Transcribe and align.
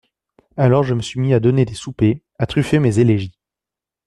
Alors, 0.57 0.81
je 0.81 0.95
me 0.95 1.01
suis 1.03 1.19
mis 1.19 1.31
à 1.35 1.39
donner 1.39 1.63
des 1.63 1.75
soupers… 1.75 2.23
à 2.39 2.47
truffer 2.47 2.79
mes 2.79 2.97
élégies!… 2.97 3.37